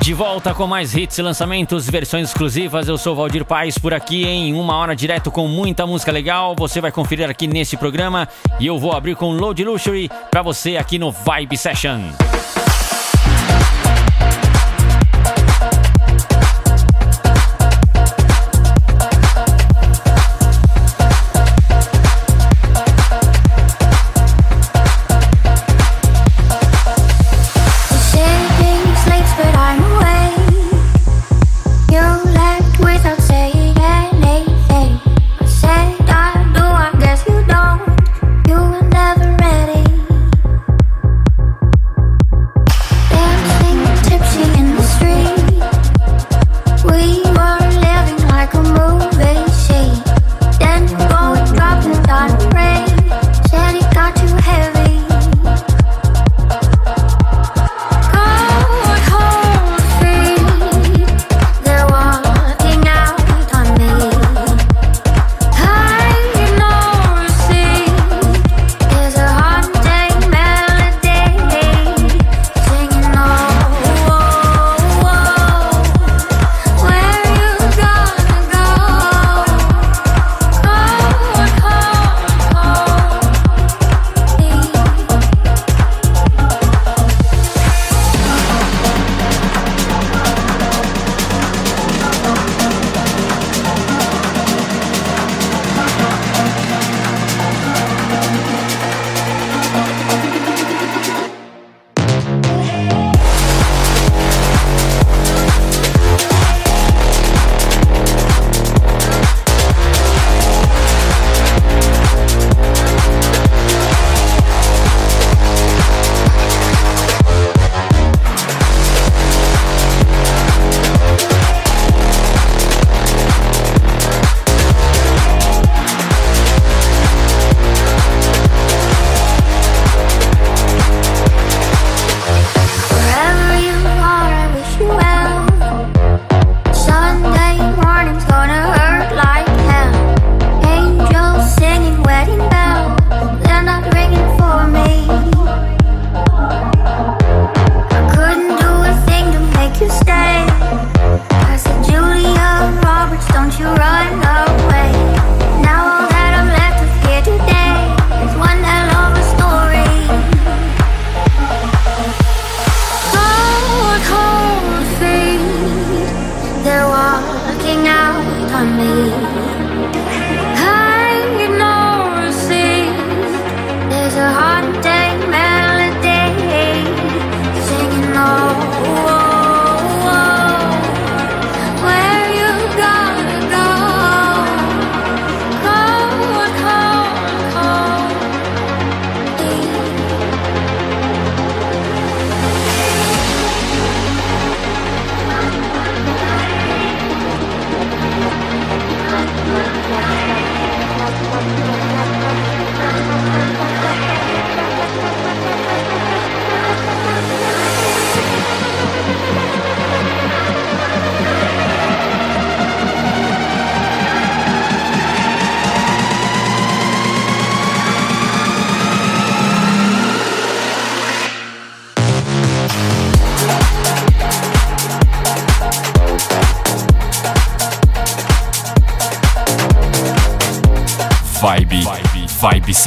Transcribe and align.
De 0.00 0.14
volta 0.14 0.54
com 0.54 0.66
mais 0.66 0.94
hits 0.94 1.18
lançamentos, 1.18 1.88
versões 1.88 2.28
exclusivas. 2.28 2.88
Eu 2.88 2.96
sou 2.96 3.14
Valdir 3.14 3.44
Paz 3.44 3.76
por 3.76 3.92
aqui 3.92 4.24
em 4.24 4.54
uma 4.54 4.76
hora 4.76 4.96
direto 4.96 5.30
com 5.30 5.46
muita 5.46 5.86
música 5.86 6.10
legal. 6.10 6.54
Você 6.56 6.80
vai 6.80 6.90
conferir 6.90 7.28
aqui 7.28 7.46
nesse 7.46 7.76
programa 7.76 8.28
e 8.58 8.66
eu 8.66 8.78
vou 8.78 8.92
abrir 8.92 9.16
com 9.16 9.32
Load 9.32 9.62
Luxury 9.64 10.10
para 10.30 10.40
você 10.40 10.76
aqui 10.76 10.98
no 10.98 11.10
Vibe 11.10 11.56
Session. 11.56 12.00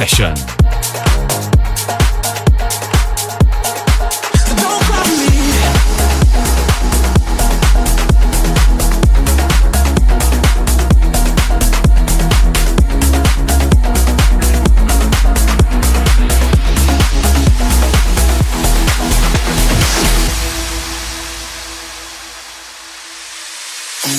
Session. 0.02 0.34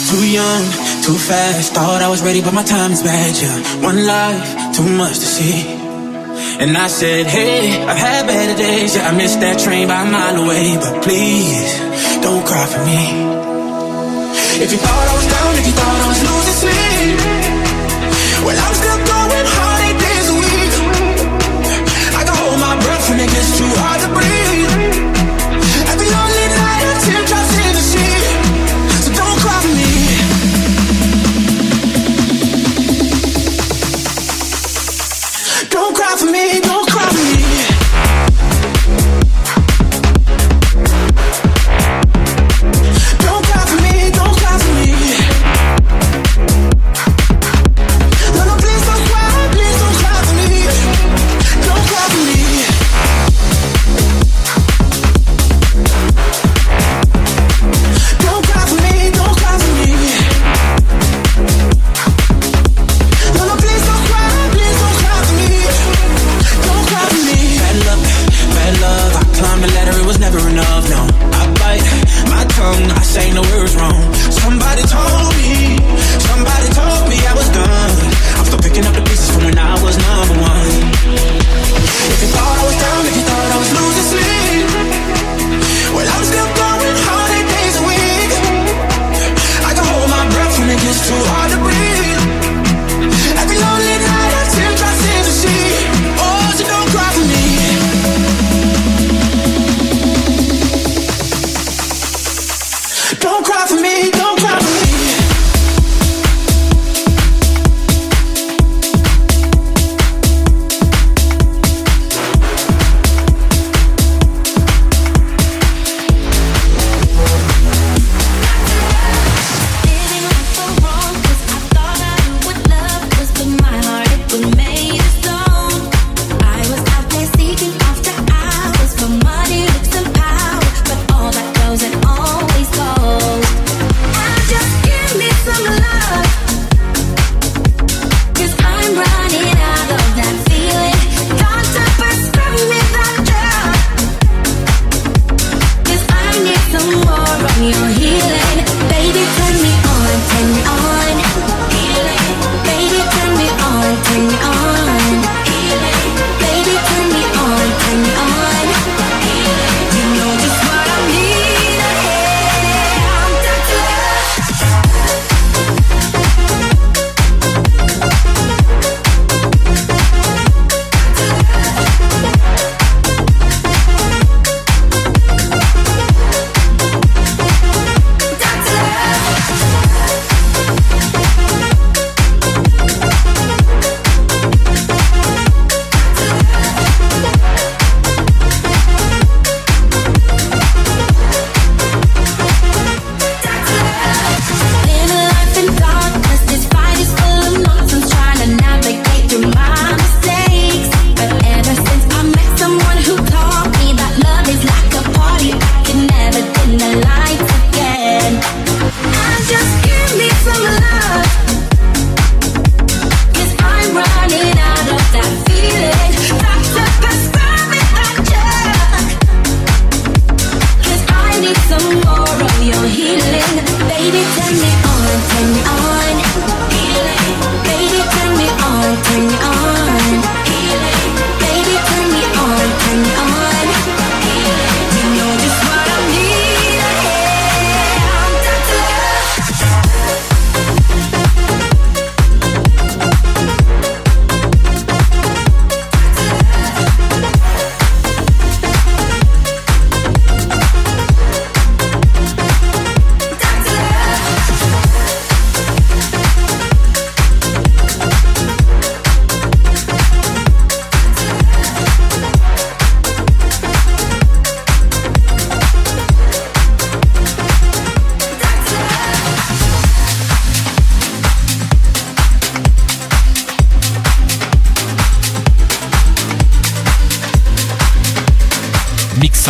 Too 0.07 0.25
young, 0.25 0.63
too 1.03 1.17
fast. 1.17 1.73
Thought 1.73 2.01
I 2.01 2.07
was 2.09 2.21
ready, 2.21 2.41
but 2.41 2.53
my 2.53 2.63
time 2.63 2.93
is 2.93 3.03
bad. 3.03 3.35
Yeah, 3.35 3.83
one 3.83 4.05
life 4.07 4.62
too 4.73 4.89
much 4.97 5.19
to 5.19 5.25
see. 5.25 5.61
And 6.59 6.75
I 6.75 6.87
said, 6.87 7.25
hey, 7.27 7.83
I've 7.85 7.97
had 7.97 8.25
better 8.25 8.57
days. 8.57 8.95
Yeah, 8.95 9.09
I 9.09 9.15
missed 9.15 9.39
that 9.39 9.59
train 9.59 9.87
by 9.87 10.01
a 10.01 10.09
mile 10.09 10.43
away. 10.43 10.77
But 10.77 11.03
please, 11.03 11.79
don't 12.21 12.45
cry 12.45 12.65
for 12.65 12.81
me. 12.85 13.01
If 14.63 14.71
you 14.71 14.77
thought 14.77 15.05
I 15.11 15.15
was 15.17 15.27
down, 15.29 15.51
if 15.61 15.65
you 15.67 15.75
thought 15.79 15.99
I 16.01 16.07
was 16.13 16.21
losing 16.27 16.57
sleep, 16.63 17.17
well, 18.45 18.57
I'm 18.57 18.75
still 18.75 18.97
going. 19.07 19.22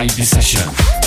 Vibe 0.00 0.24
Session. 0.24 0.99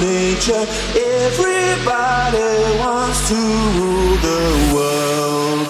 nature. 0.00 0.66
Everybody 1.24 2.78
wants 2.78 3.28
to 3.28 3.34
rule 3.76 4.16
the 4.28 4.72
world. 4.74 5.68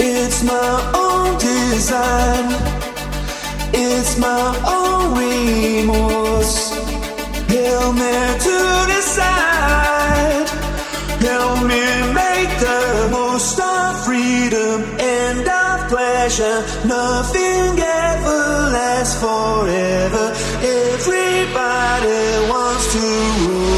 It's 0.00 0.42
my 0.42 0.92
own 0.94 1.38
design. 1.38 2.46
It's 3.72 4.18
my 4.18 4.54
own 4.66 5.16
remorse. 5.18 6.70
Help 7.48 7.94
me 7.94 8.38
to 8.46 8.86
decide. 8.92 10.48
Help 11.20 11.66
me. 11.66 12.07
pleasure. 16.28 16.60
Nothing 16.86 17.78
ever 17.78 18.70
lasts 18.70 19.18
forever. 19.20 20.32
Everybody 20.60 22.50
wants 22.50 22.92
to 22.92 22.98
rule. 23.48 23.77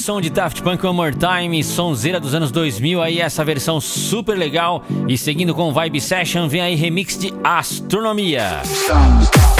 som 0.00 0.20
de 0.20 0.30
Daft 0.30 0.62
Punk 0.62 0.82
One 0.84 0.96
More 0.96 1.14
Time, 1.14 1.62
sonzeira 1.62 2.18
dos 2.18 2.34
anos 2.34 2.50
2000 2.50 3.02
aí, 3.02 3.20
essa 3.20 3.44
versão 3.44 3.80
super 3.80 4.36
legal. 4.36 4.82
E 5.06 5.16
seguindo 5.16 5.54
com 5.54 5.72
Vibe 5.72 6.00
Session, 6.00 6.48
vem 6.48 6.62
aí 6.62 6.74
remix 6.74 7.18
de 7.18 7.32
Astronomia. 7.44 8.62
Stop, 8.64 9.59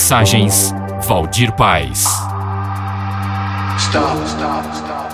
Mixagens 0.00 0.72
Valdir 1.06 1.52
Paz. 1.52 2.04
Stop, 3.76 4.26
stop, 4.26 4.64
stop, 4.74 5.10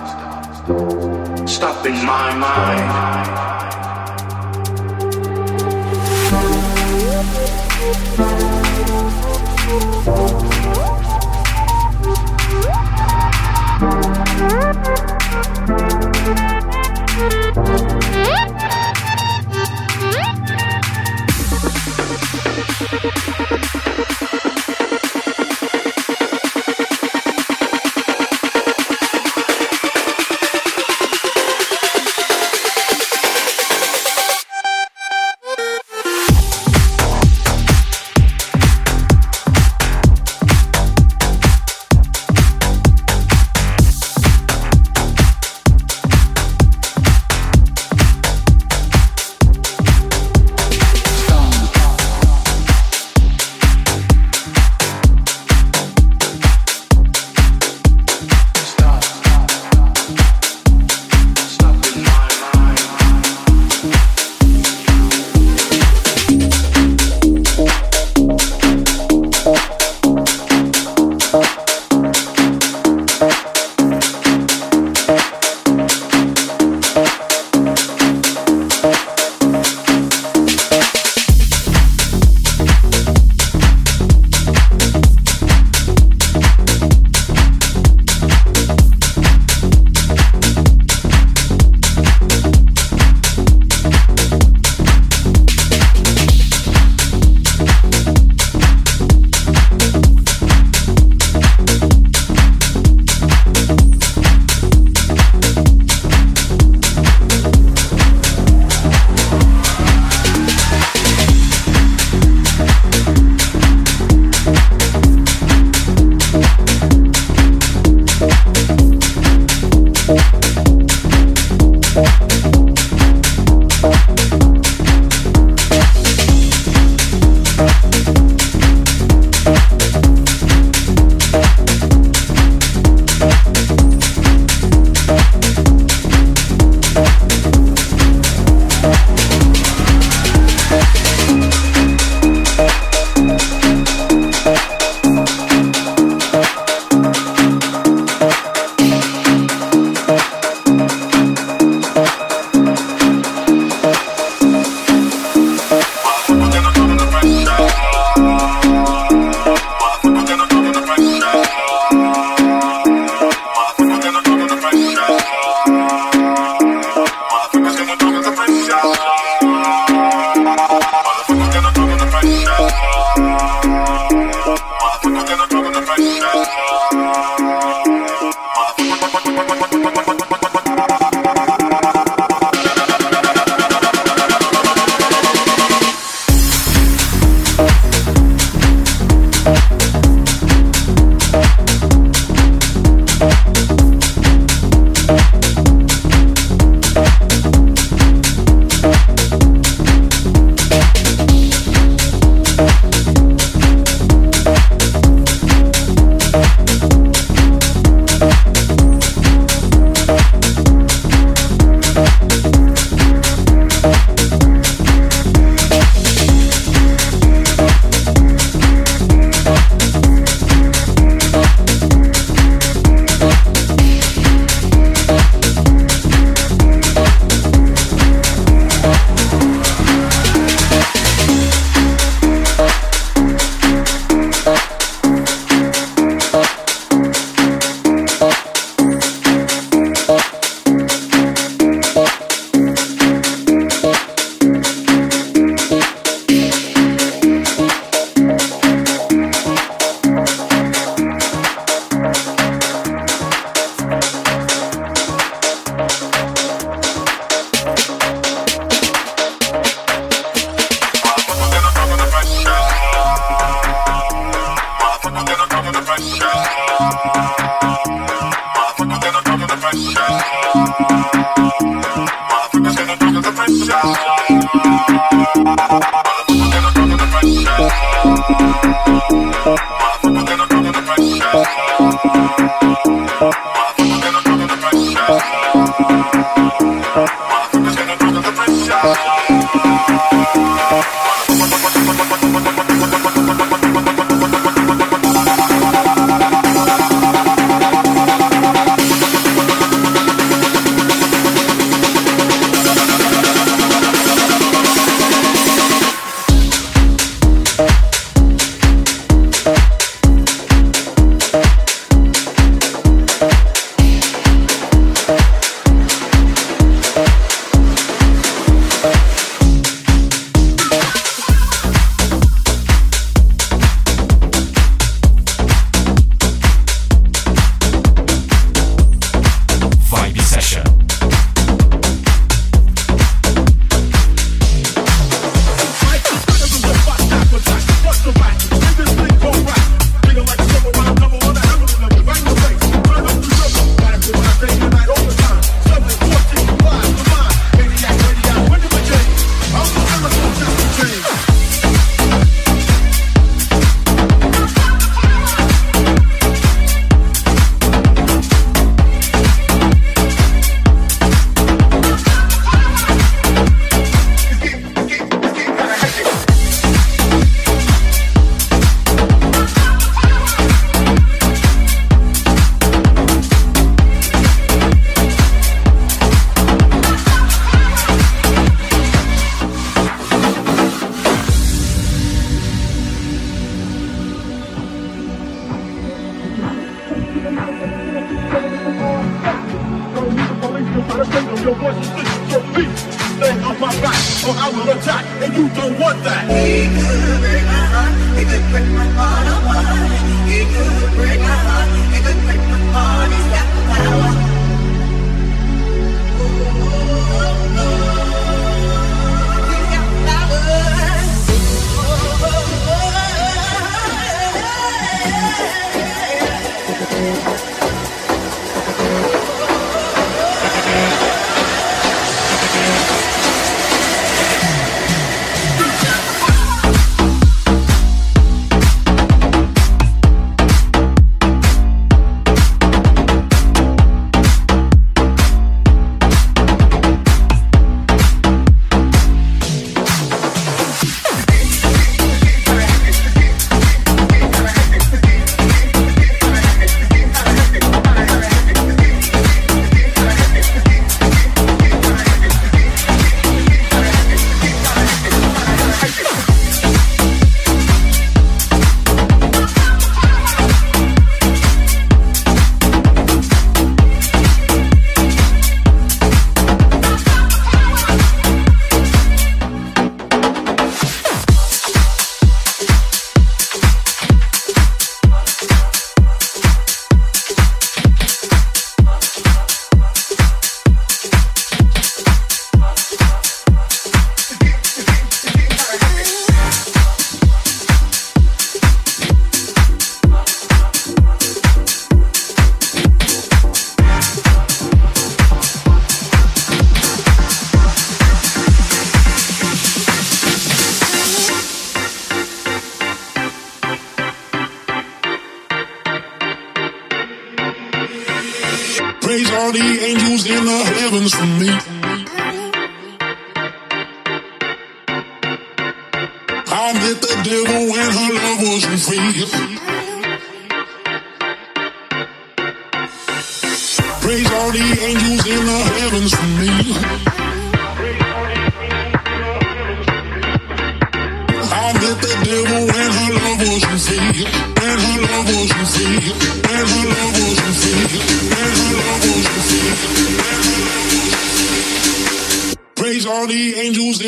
stop. 0.54 1.48
Stop 1.48 1.86
in 1.86 2.06
my 2.06 2.32
mind. 2.36 3.46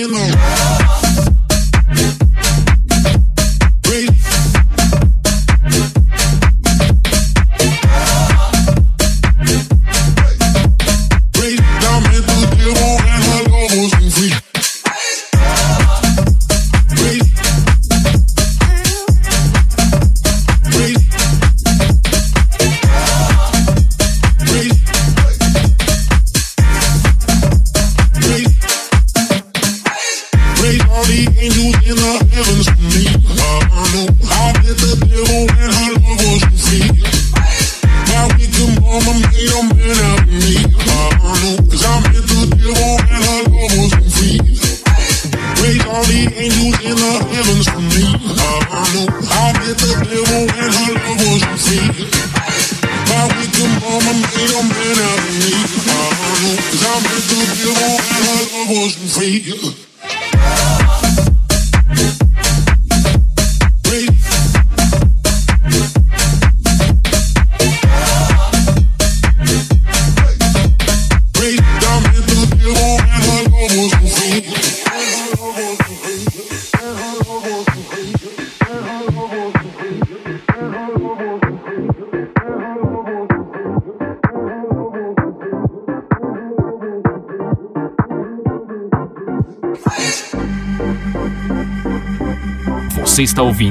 Latino. 0.06 0.77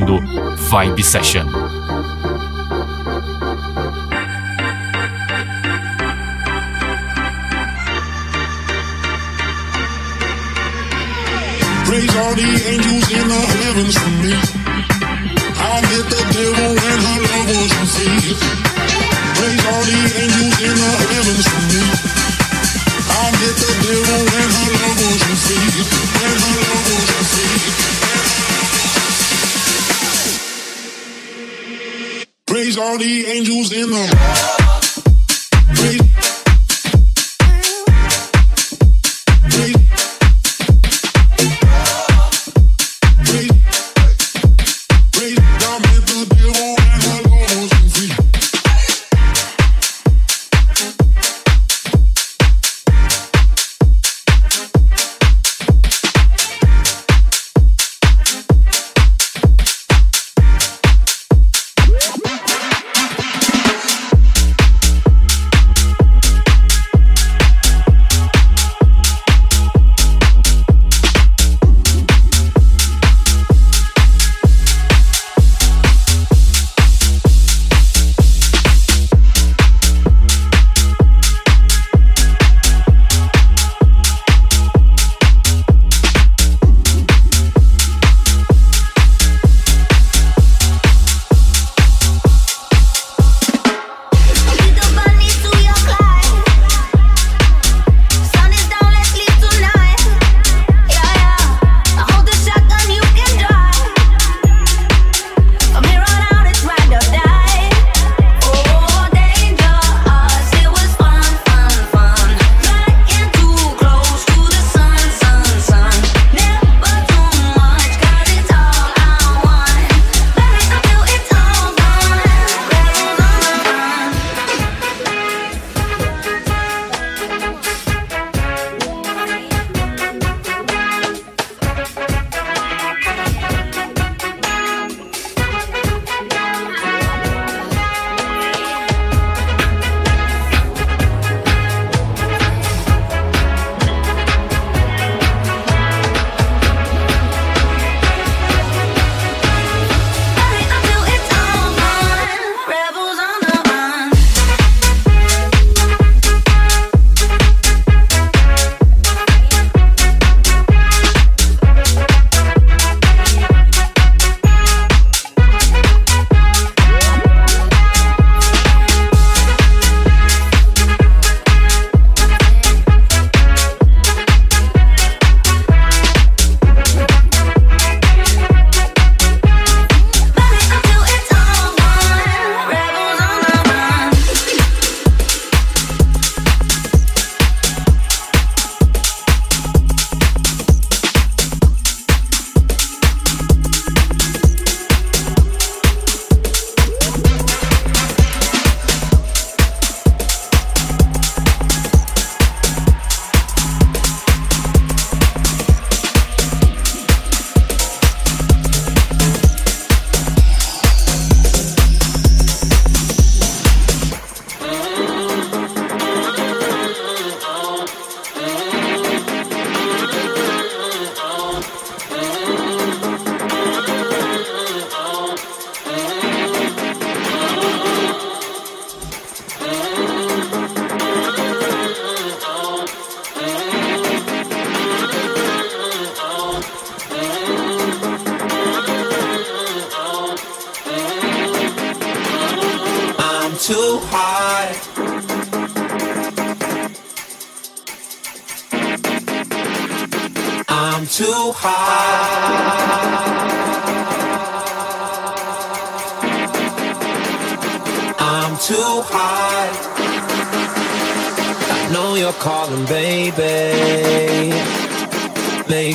Ouvindo 0.08 0.56
Vibe 0.56 1.04
Session. 1.04 1.46
Praise 11.86 12.16
all 12.18 12.36
the 12.36 12.50
angels 12.68 13.12
in 13.12 13.28
the 13.28 13.42
heavens 13.64 13.98
for 13.98 14.10
me. 14.22 14.34
I 15.60 15.82
met 15.82 16.06
the 16.10 16.22
devil 16.32 16.72
and 16.72 17.02
her 17.08 17.20
love 17.28 17.48
was 17.48 17.72
free. 17.96 18.36
Praise 19.36 19.66
all 19.68 19.84
the 19.84 20.00
angels 20.22 20.56
in 20.62 20.76
the 20.76 20.92
heavens 21.12 21.48
for 21.48 21.64
me. 21.72 21.82
I 23.08 23.32
met 23.32 23.56
the 23.56 23.72
devil 23.84 24.24
and 24.40 24.52
her 24.56 24.70
love 24.78 25.00
was 25.00 25.22
free. 25.48 25.84
And 26.24 26.38
her 26.44 26.56
love 26.68 26.88
was 26.88 27.28
free. 27.34 28.17
All 32.78 32.98
the 32.98 33.26
angels 33.28 33.72
in 33.72 33.90
the 33.90 34.08
praise. 35.76 36.27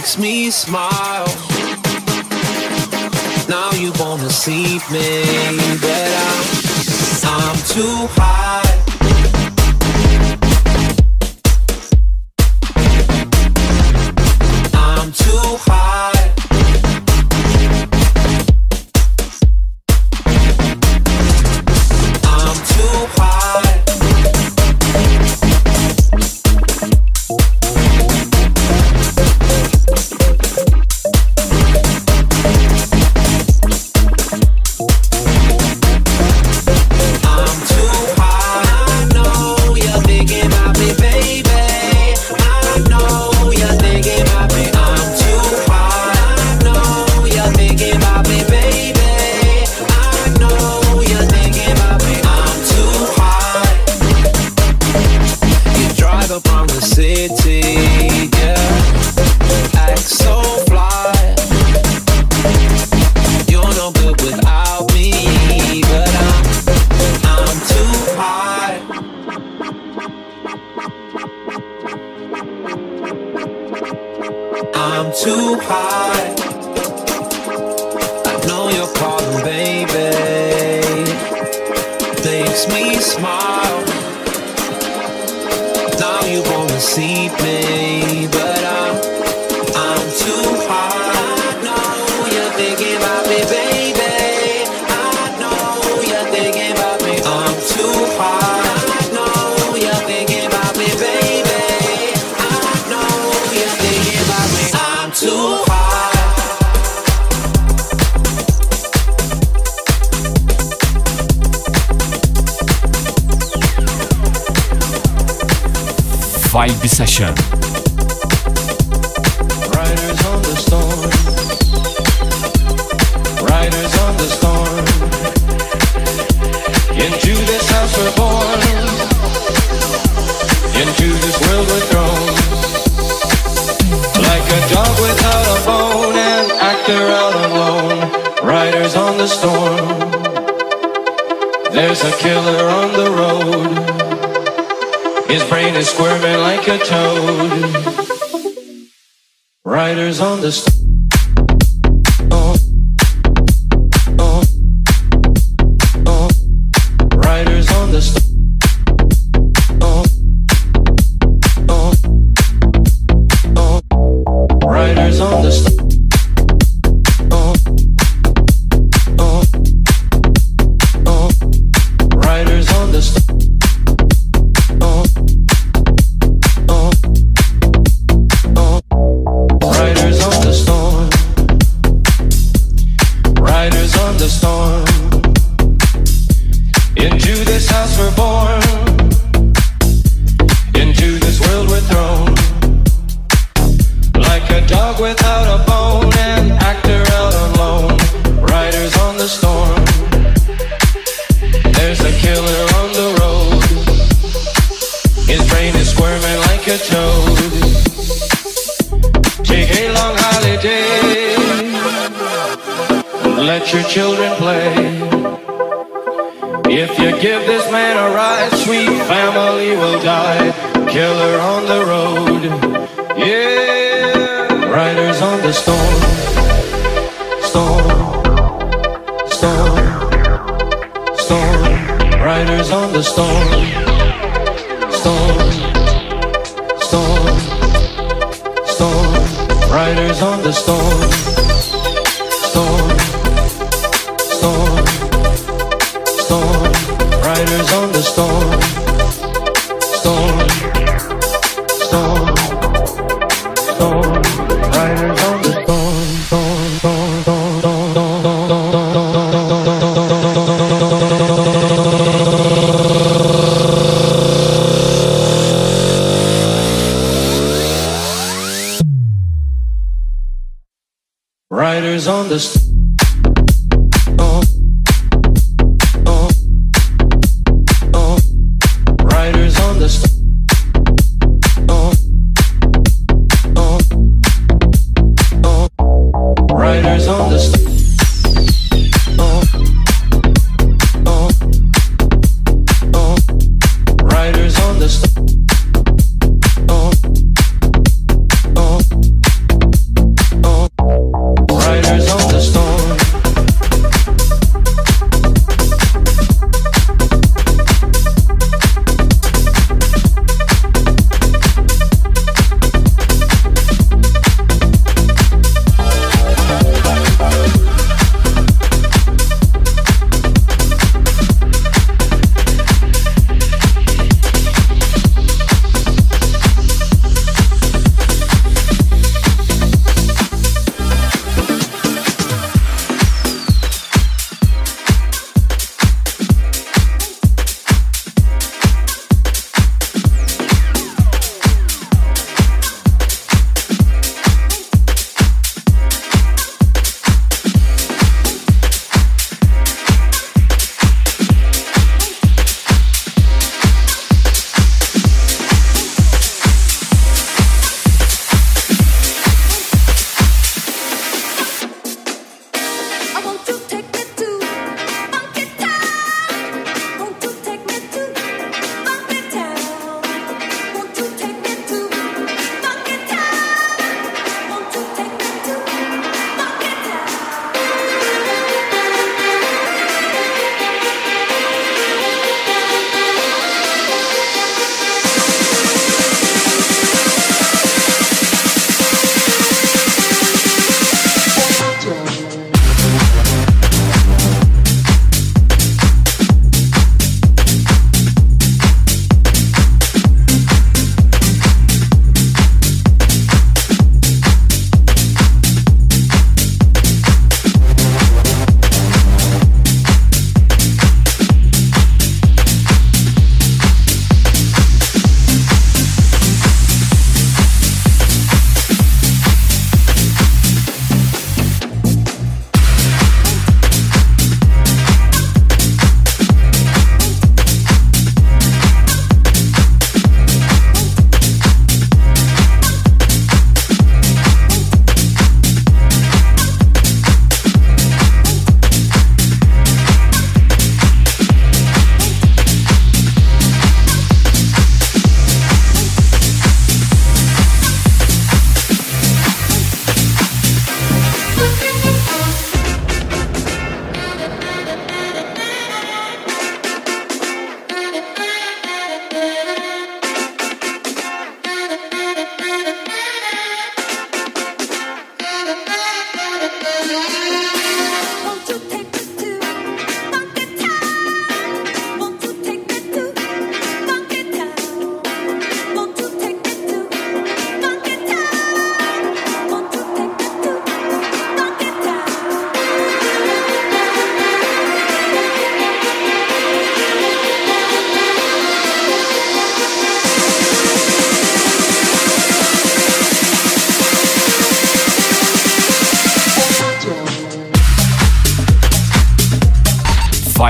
makes 0.03 0.19
me 0.19 0.51
smile. 0.51 1.29
Now 3.49 3.71
you 3.75 3.93
wanna 4.01 4.31
see 4.31 4.81
me, 4.91 5.23
but 5.81 6.11
I'm, 6.27 7.39
I'm 7.39 7.57
too 7.69 8.09
high. 8.17 8.32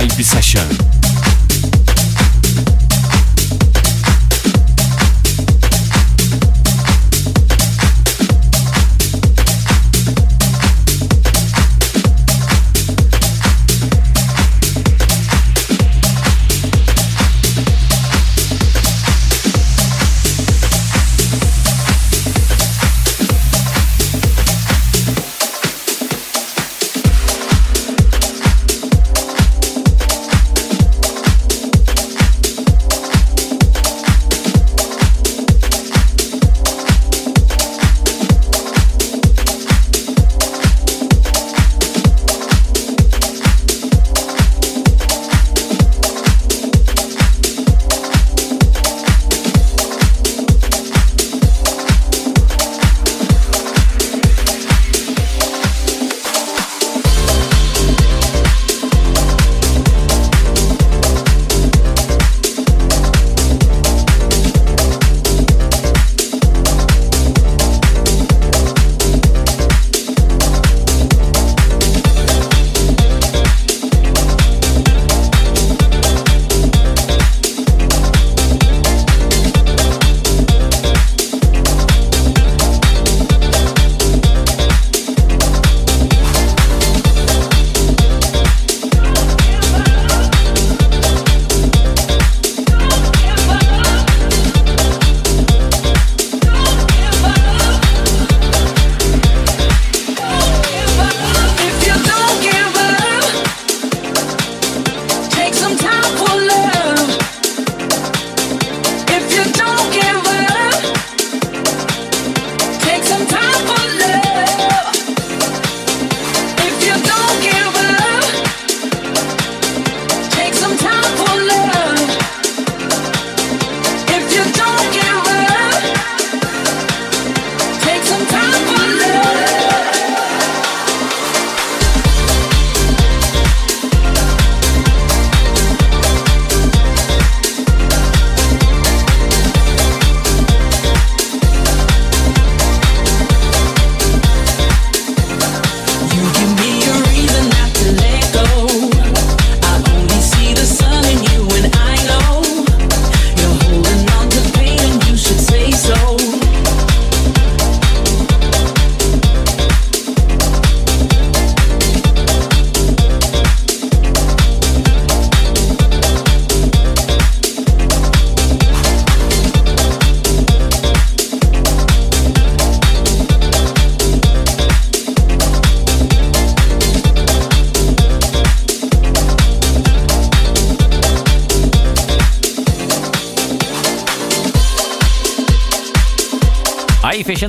Vibe 0.03 0.25
Session. 0.25 1.02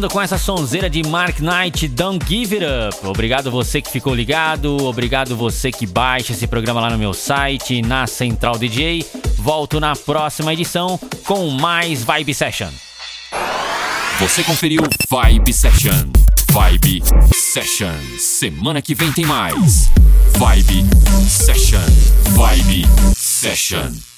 Fechando 0.04 0.10
com 0.10 0.22
essa 0.22 0.38
sonzeira 0.38 0.90
de 0.90 1.04
Mark 1.04 1.40
Knight, 1.40 1.88
Don't 1.88 2.26
Give 2.28 2.56
It 2.56 2.66
Up. 2.66 3.08
Obrigado 3.08 3.52
você 3.52 3.82
que 3.82 3.90
ficou 3.90 4.14
ligado, 4.14 4.78
obrigado 4.86 5.36
você 5.36 5.72
que 5.72 5.86
baixa 5.86 6.34
esse 6.34 6.48
programa 6.48 6.82
lá 6.82 6.90
no 6.90 6.98
meu 6.98 7.14
site, 7.14 7.82
na 7.82 8.08
Central 8.08 8.58
DJ. 8.58 9.06
Volto 9.38 9.80
na 9.80 9.96
próxima 9.96 10.54
edição 10.54 11.00
com 11.26 11.50
mais 11.50 12.04
Vibe 12.04 12.34
Session. 12.34 12.70
Você 14.20 14.44
conferiu 14.44 14.82
Vibe 15.10 15.54
Session. 15.54 16.12
Vibe 16.52 17.04
Session. 17.34 17.96
Semana 18.20 18.82
que 18.82 18.96
vem 18.96 19.12
tem 19.12 19.26
mais. 19.26 19.90
Vibe 20.38 20.86
Session. 21.28 21.80
Vibe 22.36 22.86
Session. 23.16 24.13